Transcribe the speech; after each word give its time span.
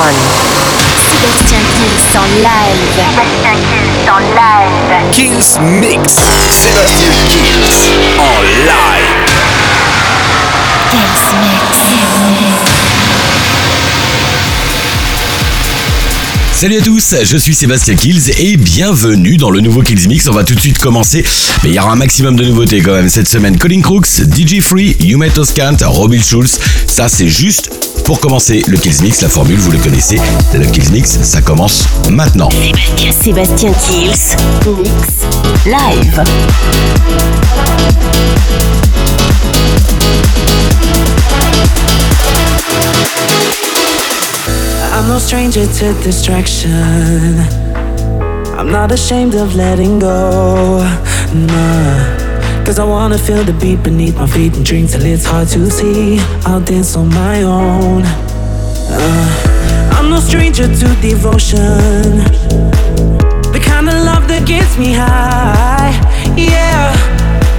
one. 0.00 0.14
Sébastien 0.96 1.60
Kills 1.76 2.18
en 2.18 2.26
live. 2.36 2.80
Sébastien 2.96 3.56
Kills 3.68 4.08
en 4.08 4.20
live. 4.40 4.92
Kills 5.12 5.50
Mix. 5.80 6.12
Sébastien 6.50 7.12
Kills 7.28 7.72
en 8.18 8.42
live. 8.42 9.20
Kills 10.90 11.24
Mix. 11.42 11.90
Salut 16.52 16.76
à 16.76 16.82
tous, 16.82 17.14
je 17.24 17.36
suis 17.38 17.54
Sébastien 17.54 17.94
Kills 17.94 18.32
et 18.38 18.58
bienvenue 18.58 19.38
dans 19.38 19.50
le 19.50 19.60
nouveau 19.60 19.80
Kills 19.80 20.06
Mix. 20.08 20.28
On 20.28 20.32
va 20.32 20.44
tout 20.44 20.54
de 20.54 20.60
suite 20.60 20.78
commencer, 20.78 21.24
mais 21.62 21.70
il 21.70 21.74
y 21.74 21.78
aura 21.78 21.92
un 21.92 21.96
maximum 21.96 22.36
de 22.36 22.44
nouveautés 22.44 22.82
quand 22.82 22.92
même 22.92 23.08
cette 23.08 23.28
semaine. 23.28 23.58
Colin 23.58 23.80
Crooks, 23.80 24.20
DJ 24.30 24.60
Free, 24.60 24.94
Yumet 25.00 25.38
Oskant, 25.38 25.76
Robin 25.86 26.20
Schulz. 26.20 26.58
Ça, 26.86 27.08
c'est 27.08 27.28
juste 27.28 27.89
pour 28.10 28.18
commencer 28.18 28.64
le 28.66 28.76
Kills 28.76 29.02
Mix. 29.02 29.22
La 29.22 29.28
formule, 29.28 29.60
vous 29.60 29.70
le 29.70 29.78
connaissez. 29.78 30.18
Le 30.52 30.66
Kills 30.66 30.90
Mix, 30.90 31.20
ça 31.22 31.40
commence 31.40 31.84
maintenant. 32.10 32.48
Sébastien 33.22 33.70
Kills. 33.86 34.10
Mix. 34.66 34.90
Live. 35.64 36.20
I'm 44.92 45.06
no 45.06 45.20
stranger 45.20 45.68
to 45.78 45.92
distraction. 46.02 47.38
I'm 48.58 48.72
not 48.72 48.90
ashamed 48.90 49.36
of 49.36 49.54
letting 49.54 50.00
go. 50.00 50.84
Nah. 51.32 52.19
Cause 52.70 52.78
I 52.78 52.84
wanna 52.84 53.18
feel 53.18 53.42
the 53.42 53.52
beat 53.52 53.82
beneath 53.82 54.14
my 54.14 54.28
feet 54.28 54.54
and 54.54 54.64
drink 54.64 54.90
till 54.90 55.04
it's 55.04 55.24
hard 55.24 55.48
to 55.48 55.68
see. 55.68 56.20
I'll 56.46 56.60
dance 56.60 56.94
on 56.94 57.08
my 57.08 57.42
own. 57.42 58.04
Uh, 58.06 59.90
I'm 59.96 60.08
no 60.08 60.20
stranger 60.20 60.68
to 60.68 60.88
devotion. 61.02 62.22
The 63.50 63.60
kind 63.60 63.88
of 63.88 63.96
love 64.06 64.28
that 64.28 64.46
gets 64.46 64.78
me 64.78 64.92
high. 64.92 65.90
Yeah. 66.38 66.94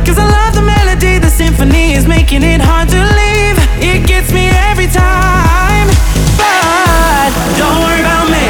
Cause 0.06 0.18
I 0.18 0.24
love 0.24 0.56
the 0.56 0.62
melody, 0.62 1.20
the 1.20 1.30
symphony 1.30 1.92
is 1.92 2.08
making 2.08 2.44
it 2.44 2.62
hard 2.62 2.88
to 2.96 3.02
leave. 3.20 3.58
It 3.84 4.08
gets 4.08 4.32
me 4.32 4.48
every 4.72 4.88
time. 4.88 5.92
But 6.40 7.36
don't 7.60 7.84
worry 7.84 8.00
about 8.00 8.32
me. 8.32 8.48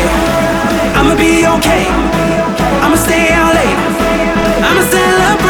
I'ma 0.94 1.18
be 1.18 1.42
okay. 1.58 1.90
I'ma 2.86 2.98
stay 2.98 3.34
out 3.34 3.50
late. 3.58 3.80
I'ma 4.62 4.82
celebrate. 4.92 5.41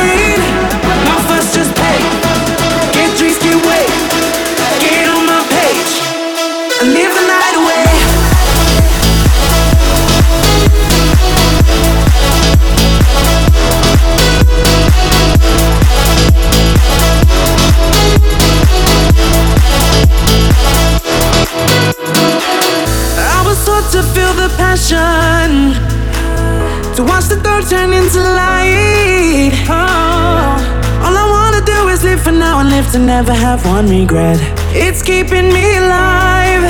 To 27.02 27.08
watch 27.08 27.26
the 27.26 27.40
dark 27.42 27.66
turn 27.68 27.94
into 27.94 28.20
light. 28.20 29.54
Oh, 29.70 31.04
all 31.04 31.16
I 31.24 31.26
wanna 31.36 31.64
do 31.66 31.88
is 31.90 32.04
live 32.04 32.22
for 32.22 32.32
now 32.32 32.60
and 32.60 32.70
live 32.70 32.92
to 32.92 33.00
never 33.00 33.34
have 33.34 33.66
one 33.66 33.88
regret. 33.90 34.38
It's 34.74 35.02
keeping 35.02 35.48
me 35.54 35.66
alive. 35.78 36.64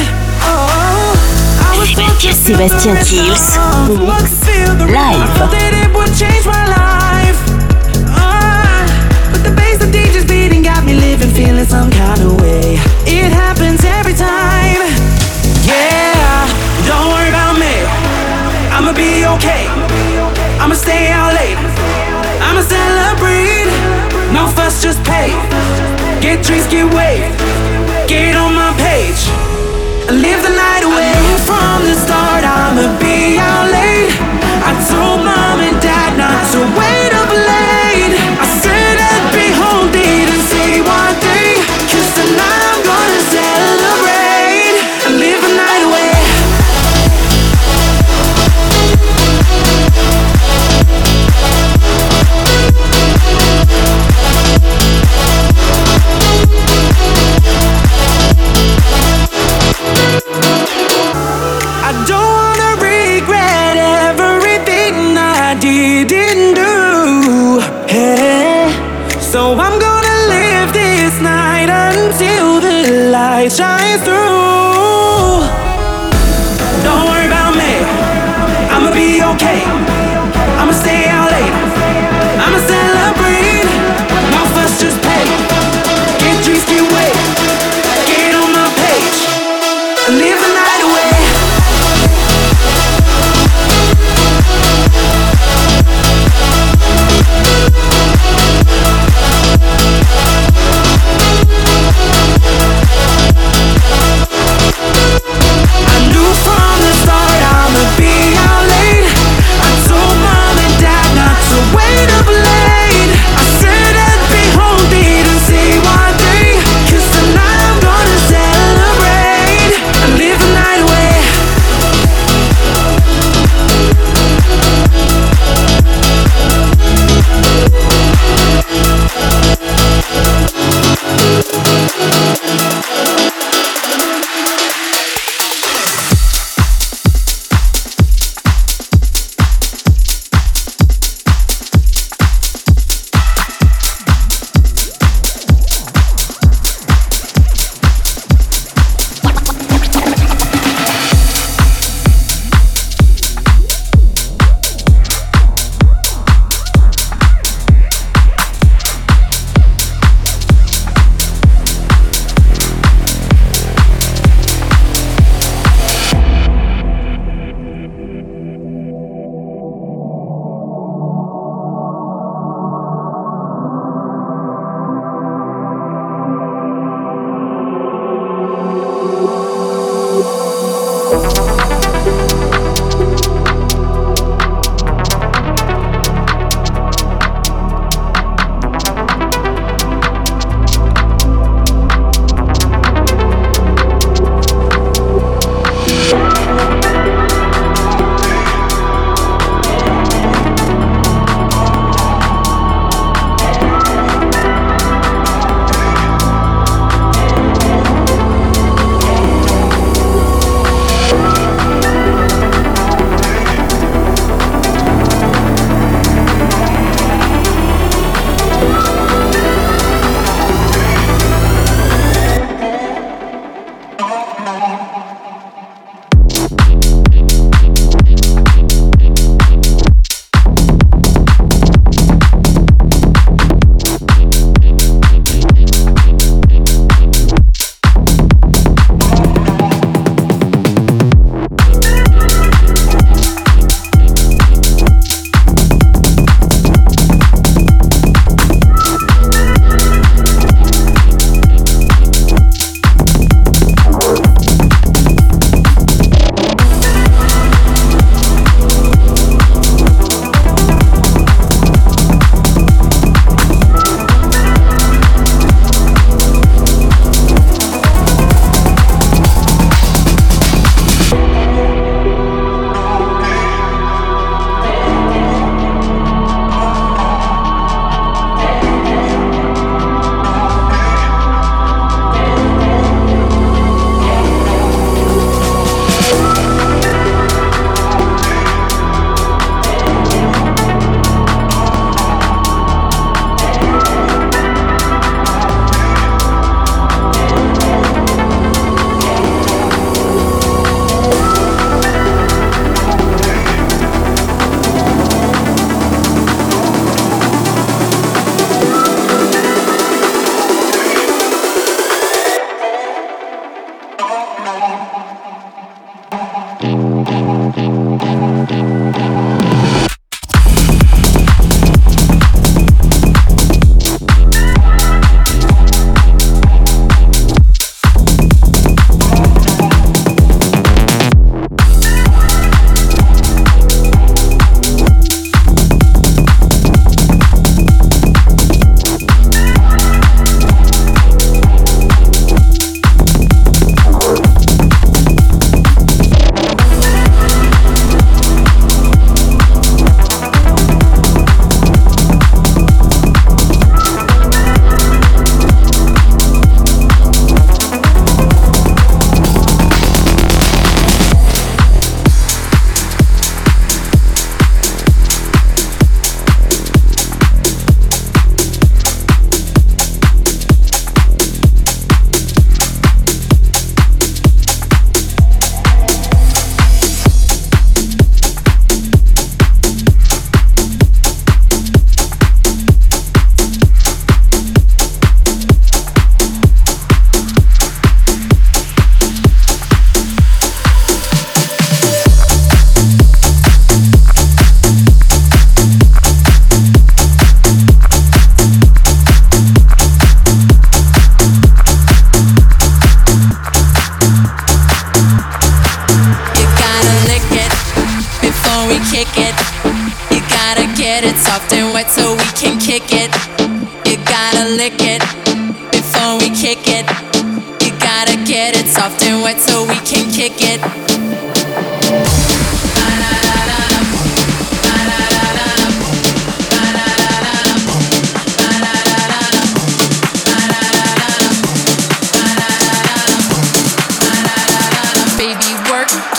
Oh, 0.48 1.12
I 1.68 1.72
was 1.80 1.92
taught 1.92 2.20
to 2.22 2.30
oh, 2.30 2.34
feel 2.34 2.58
the 2.58 2.68
Sébastien 2.68 2.96
Kills. 3.10 3.44
rhythm, 3.58 4.08
I 4.08 4.20
could 4.20 4.30
feel 4.48 4.72
the 4.82 4.88
Live. 4.88 5.20
rhythm, 5.20 5.50
that 5.56 5.74
it 5.84 5.90
would 5.96 6.14
change 6.16 6.46
my 6.48 6.66
life. 6.80 7.40
Oh. 8.16 8.84
But 9.32 9.42
the 9.44 9.52
bass 9.52 9.80
the 9.84 9.90
DJ's 9.92 10.26
beating 10.26 10.62
got 10.64 10.86
me 10.86 10.94
living, 10.94 11.32
feeling 11.32 11.66
some 11.66 11.90
kind 11.92 12.22
of 12.22 12.40
way. 12.40 12.80
It 13.04 13.32
happens 13.44 13.84
every 13.84 14.16
time. 14.16 14.80
Yeah, 15.68 16.48
don't 16.88 17.08
worry 17.12 17.30
about 17.30 17.60
me. 17.60 17.74
I'ma 18.72 18.94
be 18.94 19.26
okay. 19.36 19.81
I'ma 20.62 20.76
stay 20.76 21.08
out 21.08 21.34
late. 21.34 21.58
I'ma 22.40 22.62
celebrate. 22.62 23.66
No 24.32 24.46
fuss, 24.46 24.84
just 24.84 25.04
pay. 25.04 25.30
Get 26.22 26.46
drinks, 26.46 26.68
get 26.68 26.86
waved. 26.94 27.71
Shines 73.58 74.02
through. 74.04 74.41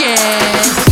yeah. 0.02 0.91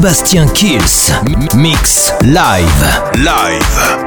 Sébastien 0.00 0.46
Kills. 0.54 1.12
Mix 1.54 2.14
live. 2.22 3.02
Live. 3.16 3.99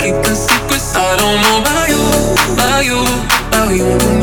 He's 0.00 0.12
keeping 0.12 0.34
secrets. 0.34 0.94
I 0.96 1.16
don't 1.16 1.42
know 1.42 1.60
about 1.60 1.88
you, 1.90 2.00
about 2.54 2.84
you, 2.86 3.00
about 3.48 4.14
you. 4.14 4.19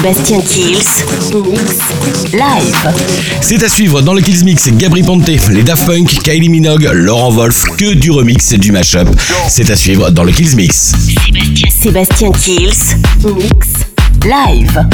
Sébastien 0.00 0.40
Kills, 0.40 0.78
mix 1.44 2.32
live. 2.32 2.94
C'est 3.42 3.62
à 3.62 3.68
suivre 3.68 4.00
dans 4.00 4.14
le 4.14 4.22
Kills 4.22 4.44
Mix, 4.44 4.70
Gabri 4.70 5.02
Ponte, 5.02 5.28
les 5.50 5.62
Daft 5.62 5.84
Punk, 5.84 6.08
Kylie 6.22 6.48
Minogue, 6.48 6.88
Laurent 6.94 7.30
Wolf, 7.30 7.64
que 7.76 7.92
du 7.92 8.10
remix 8.10 8.50
et 8.52 8.56
du 8.56 8.72
mashup. 8.72 9.06
C'est 9.46 9.68
à 9.68 9.76
suivre 9.76 10.08
dans 10.10 10.24
le 10.24 10.32
Kills 10.32 10.56
Mix. 10.56 10.94
Sébastien 11.82 12.32
Kills, 12.32 12.96
mix 13.26 13.68
live. 14.24 14.86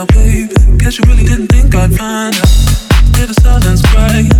Shell, 0.00 0.06
baby. 0.06 0.54
Guess 0.78 0.98
you 0.98 1.04
really 1.06 1.24
didn't 1.24 1.48
think 1.48 1.74
I'd 1.74 1.94
find 1.94 2.34
out. 2.34 3.16
Hear 3.16 3.26
the 3.26 3.34
silence 3.42 3.82
cry, 3.86 4.39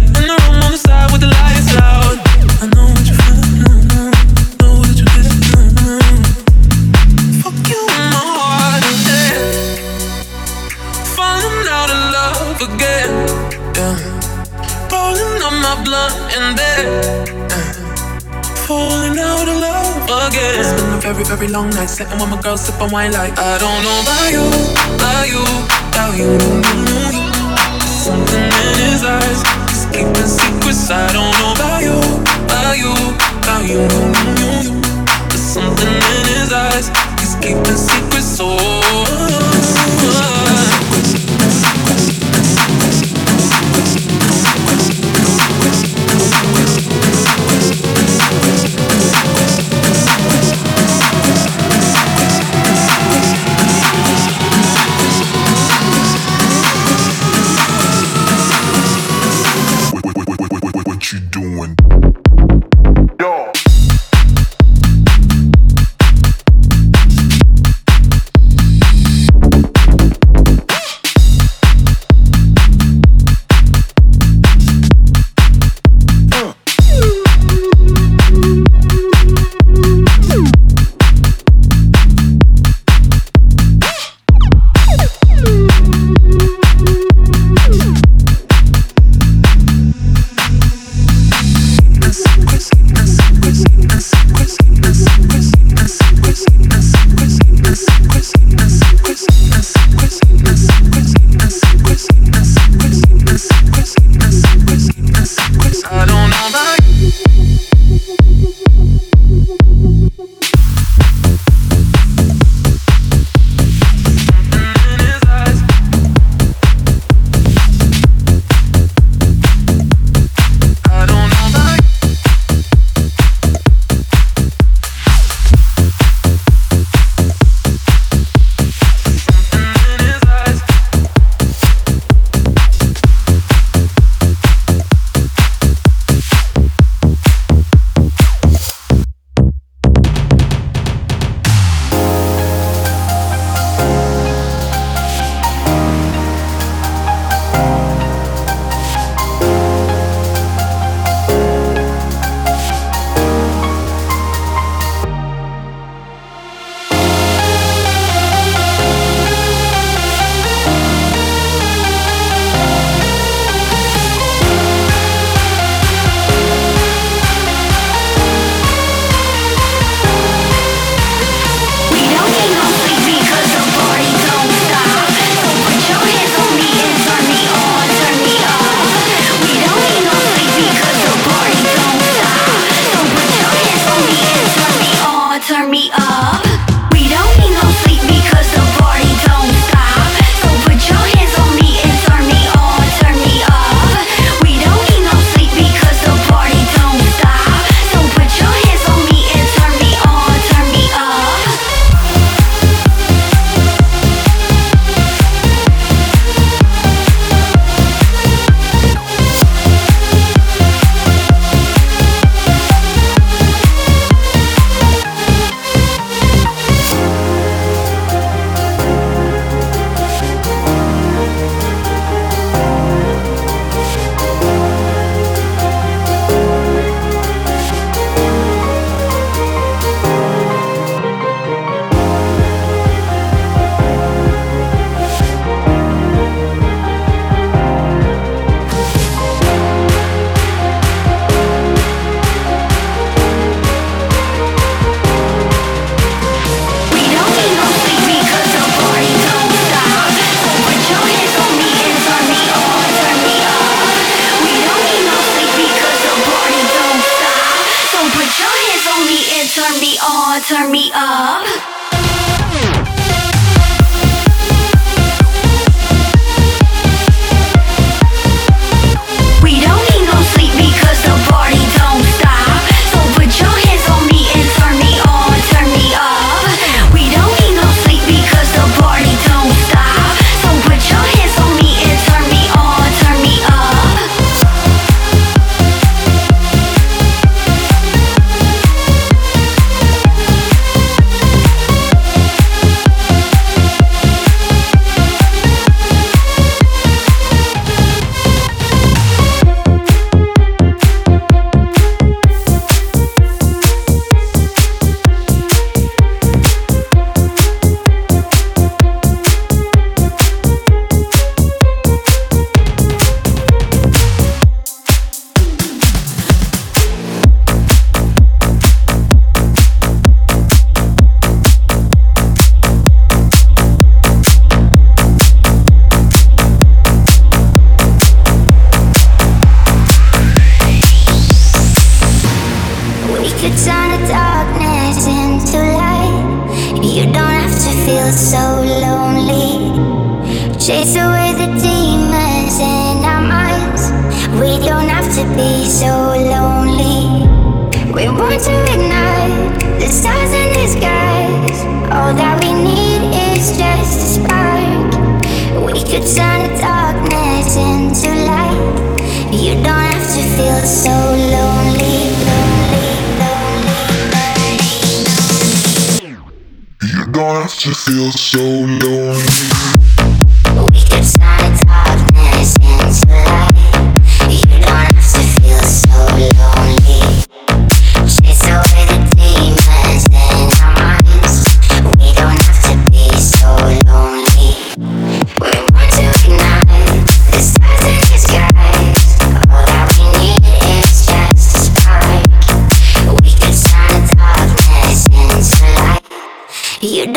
been 21.40 21.54
a 21.54 21.62
very, 21.62 21.64
very 21.64 21.64
long 21.64 21.70
night. 21.70 21.86
Sitting 21.86 22.18
with 22.18 22.28
my 22.28 22.40
girl, 22.40 22.56
sipping 22.56 22.90
wine 22.90 23.12
like 23.12 23.38
I 23.38 23.58
don't 23.58 23.82
know 23.82 24.00
about 24.02 24.30
you, 24.30 24.44
about 24.96 25.28
you, 25.28 25.42
about 25.88 26.16
you. 26.16 26.38
Something 27.86 28.44
in 28.44 28.76
his 28.78 29.04
eyes, 29.04 29.42
he's 29.70 29.86
keeping 29.86 30.28
secrets. 30.28 30.90
I 30.90 31.12
don't 31.12 31.32
know 31.38 31.52
about 31.54 31.82
you, 31.82 31.96
about 32.44 32.76
you, 32.78 32.92
about 33.40 33.64
you. 33.68 33.88
There's 35.28 35.40
something 35.40 35.88
in 35.88 36.26
his 36.28 36.52
eyes, 36.52 36.88
he's 37.20 37.34
keeping 37.36 37.76
secrets. 37.76 38.36
So. 38.36 38.56
What 40.02 40.34
you 40.34 40.39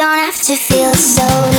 don't 0.03 0.19
have 0.19 0.41
to 0.41 0.53
feel 0.57 0.93
so 0.93 1.52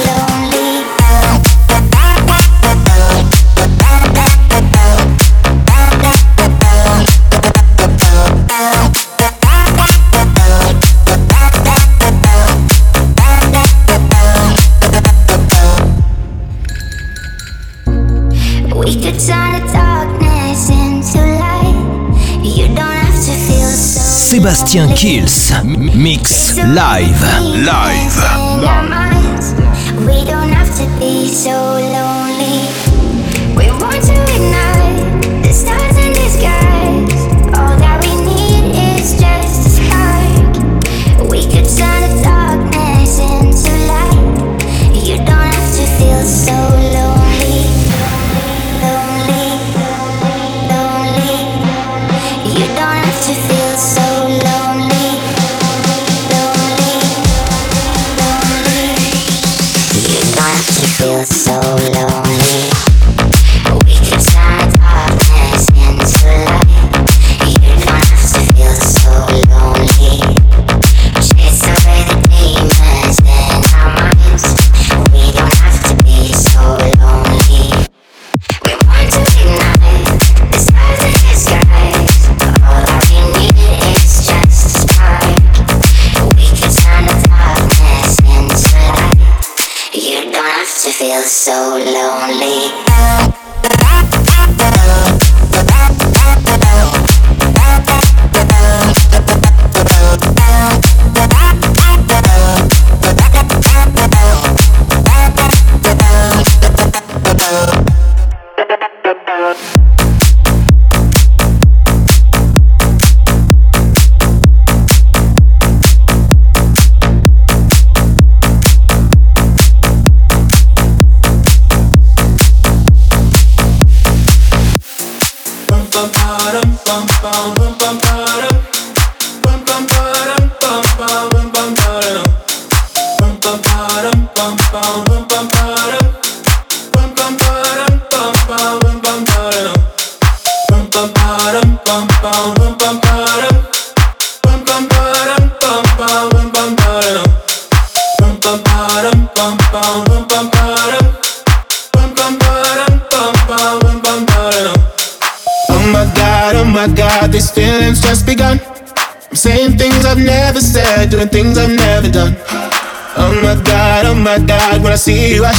Sébastien 24.44 24.88
Kills. 24.88 25.54
Mix 25.94 26.54
live. 26.56 27.26
Live. 27.64 28.20
live. 28.60 28.84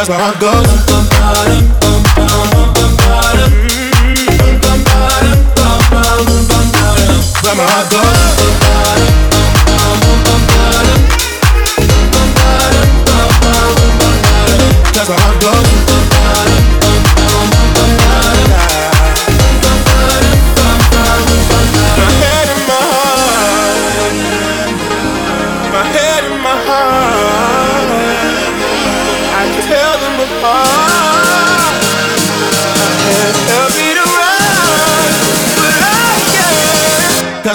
that's 0.00 0.08
where 0.08 0.18
I 0.18 0.32
go. 0.40 0.50
Where 7.42 7.56
my 7.56 7.64
heart 7.64 7.90
goes. 7.90 8.09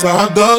passada. 0.06 0.55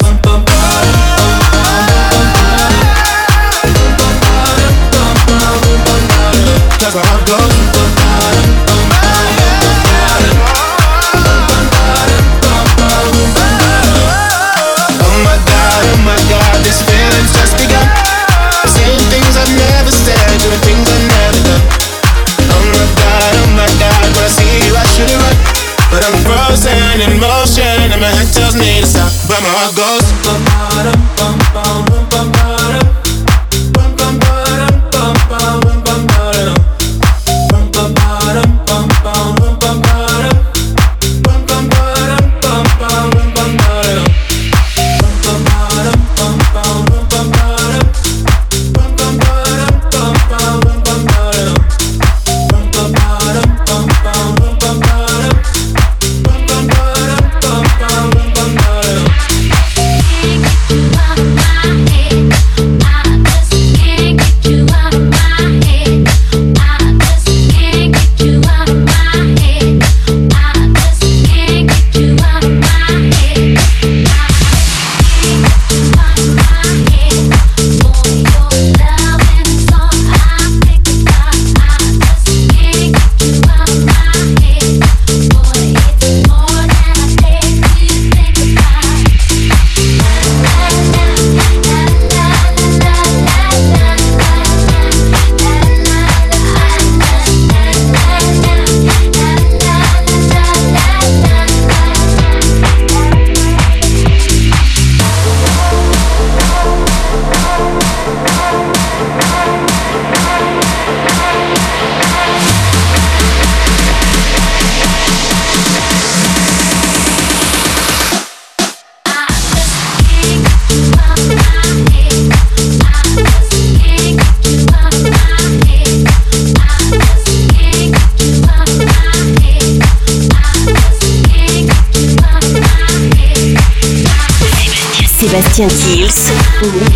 Kills. 135.57 136.96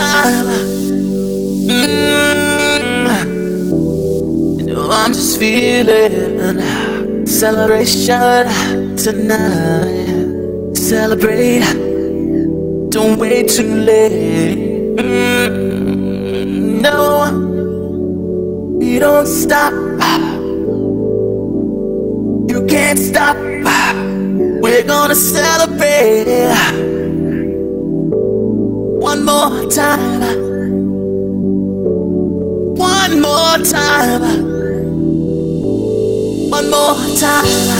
time. 0.00 0.46
Mm-hmm. 1.68 3.20
You 4.58 4.66
know 4.66 4.88
I'm 4.90 5.12
just 5.12 5.38
feeling 5.38 7.26
celebration 7.26 8.96
tonight. 8.96 10.76
Celebrate, 10.76 11.64
don't 12.90 13.18
wait 13.18 13.48
too 13.48 13.74
late. 13.90 14.96
Mm-hmm. 14.96 16.80
No, 16.80 17.24
you 18.80 18.98
don't 18.98 19.26
stop. 19.26 19.72
You 22.50 22.66
can't 22.66 22.98
stop. 22.98 23.36
We're 24.62 24.84
gonna 24.84 25.14
celebrate 25.14 26.89
more 29.30 29.70
time. 29.70 30.20
One 32.76 33.20
more 33.20 33.58
time. 33.58 34.22
One 36.50 36.70
more 36.70 36.96
time. 37.16 37.79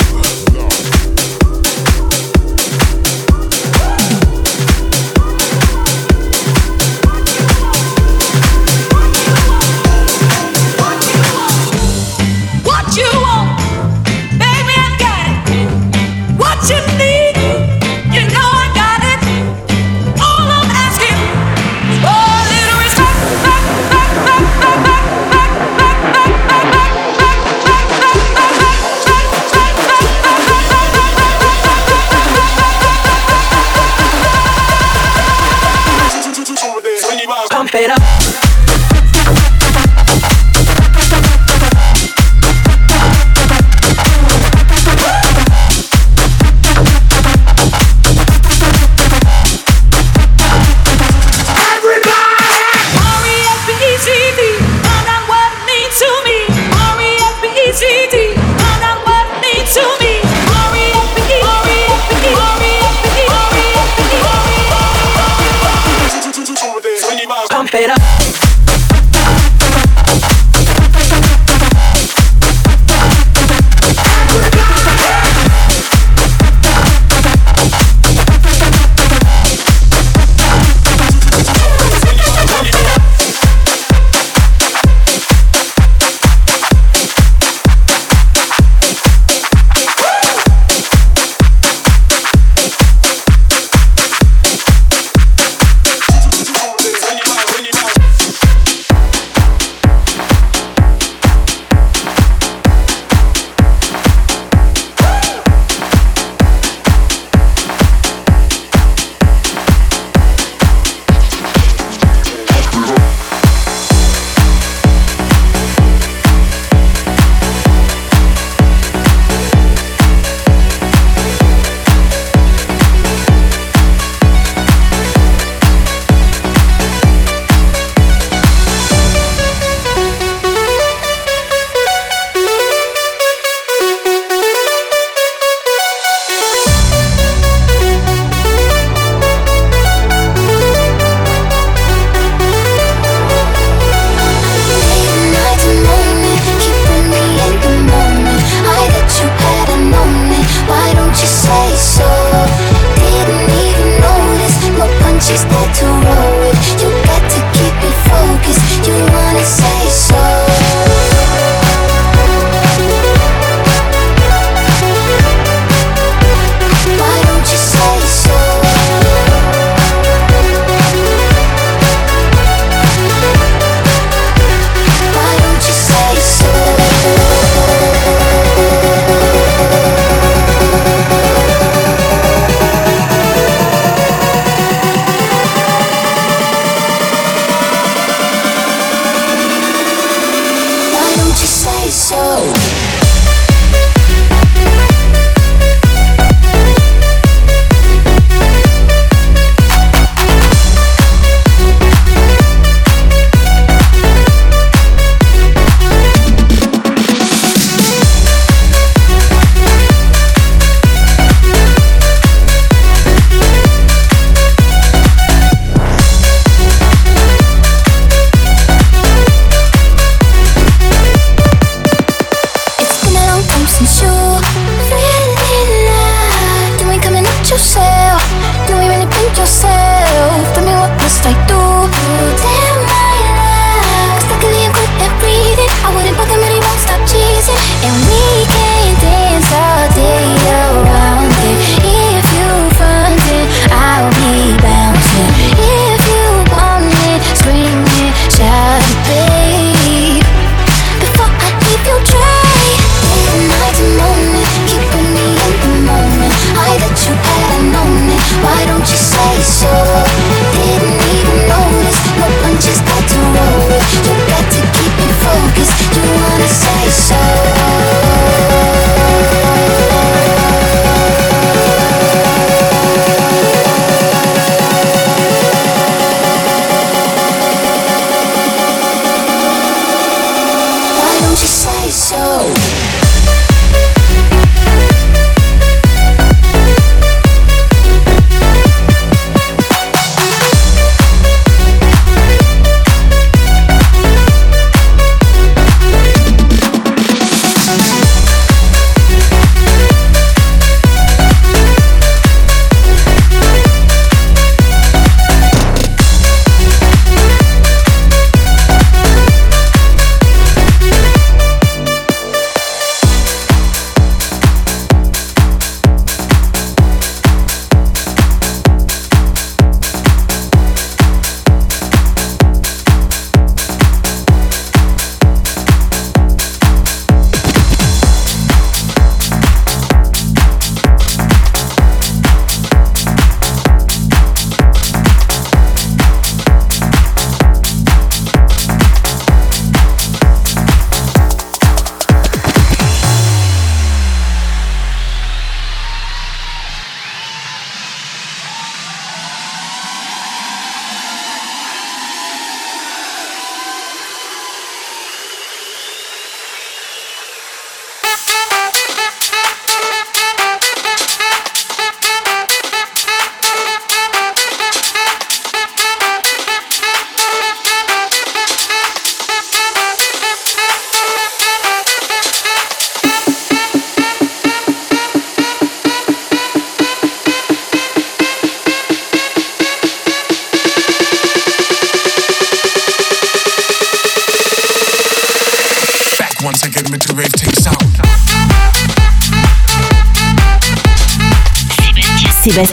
You 191.31 191.37
say 191.37 191.89
so? 191.89 192.90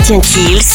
Kills, 0.09 0.68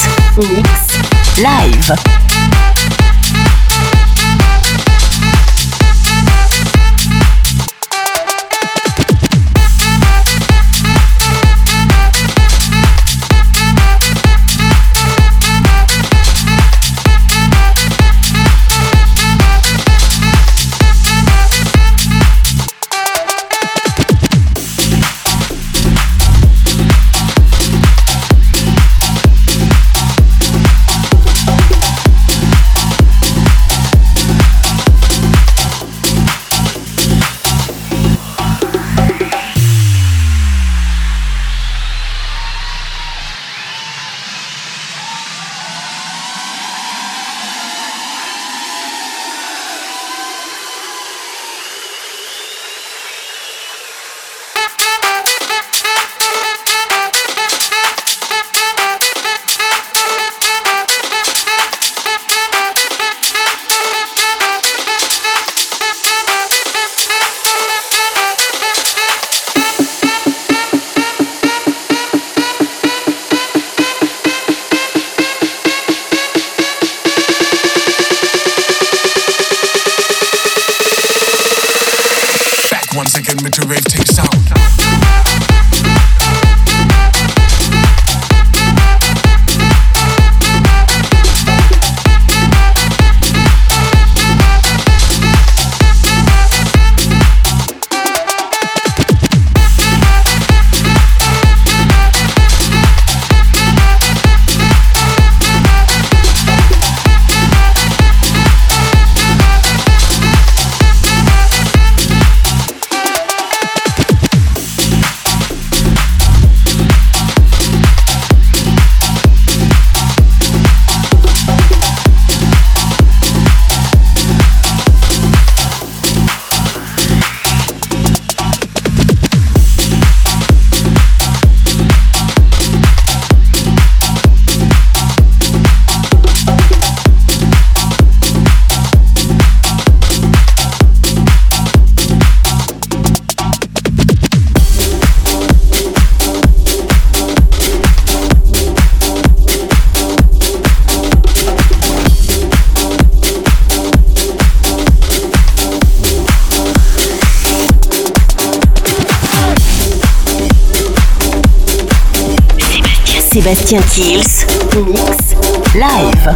Sébastien 163.44 163.82
Kills, 163.94 164.46
Mix, 164.88 165.36
Live. 165.76 166.34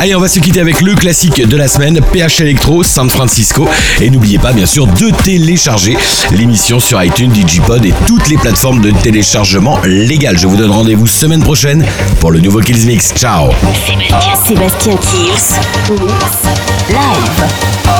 Allez, 0.00 0.14
on 0.14 0.20
va 0.20 0.28
se 0.28 0.40
quitter 0.40 0.60
avec 0.60 0.80
le 0.80 0.94
classique 0.94 1.46
de 1.46 1.54
la 1.54 1.68
semaine, 1.68 2.00
PH 2.12 2.40
Electro, 2.40 2.82
San 2.82 3.10
Francisco. 3.10 3.68
Et 4.00 4.08
n'oubliez 4.08 4.38
pas, 4.38 4.54
bien 4.54 4.64
sûr, 4.64 4.86
de 4.86 5.10
télécharger 5.22 5.98
l'émission 6.32 6.80
sur 6.80 7.02
iTunes, 7.02 7.30
Digipod 7.30 7.84
et 7.84 7.92
toutes 8.06 8.28
les 8.28 8.38
plateformes 8.38 8.80
de 8.80 8.90
téléchargement 8.90 9.78
légales. 9.84 10.38
Je 10.38 10.46
vous 10.46 10.56
donne 10.56 10.70
rendez-vous 10.70 11.06
semaine 11.06 11.42
prochaine 11.42 11.84
pour 12.20 12.30
le 12.30 12.40
nouveau 12.40 12.60
Kills 12.60 12.86
Mix. 12.86 13.12
Ciao 13.14 13.50
Sébastien 14.46 14.96
Kills, 14.96 15.90
Mix, 15.90 16.08
Live. 16.88 17.99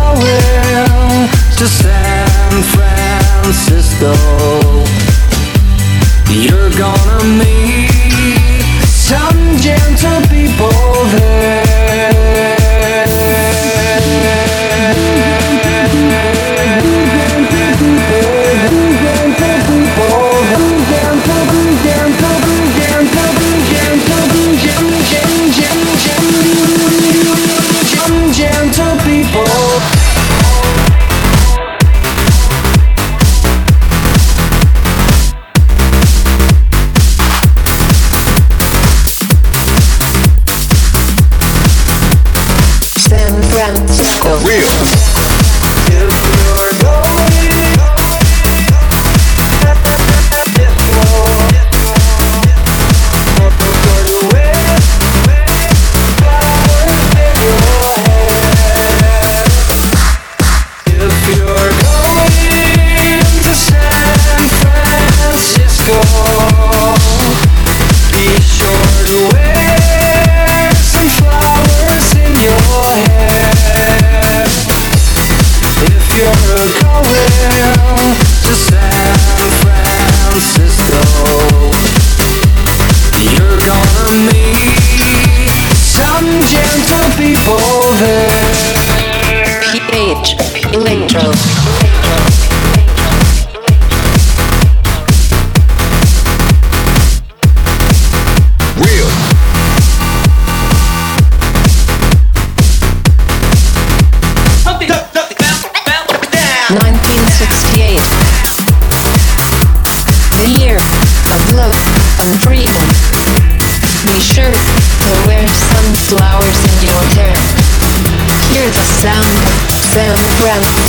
going 0.00 1.28
to 1.58 1.66
San 1.66 2.62
Francisco. 2.72 4.12
You're 6.30 6.70
gonna 6.84 7.24
meet 7.40 7.90
some 8.86 9.56
gentle 9.58 10.20
people 10.28 10.70
there. 11.16 11.69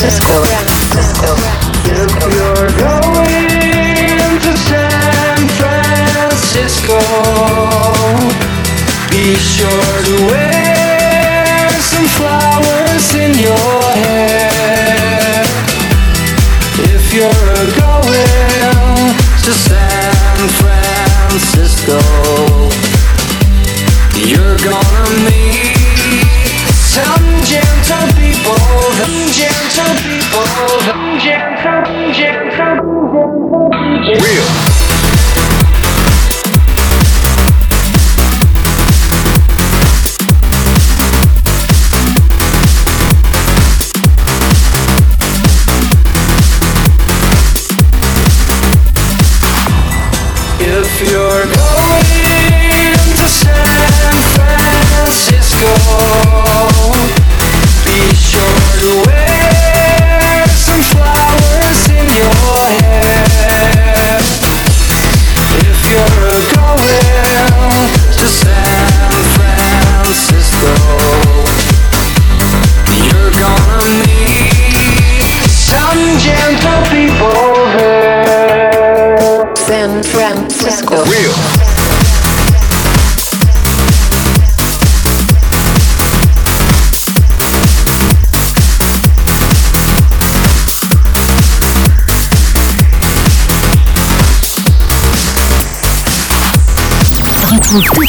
Francisco. 0.01 0.43
Francisco. 0.89 1.30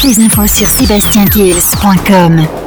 Toutes 0.02 0.16
les 0.16 0.24
infos 0.24 0.48
sur 0.48 0.66
sébastienkills.com. 0.66 2.61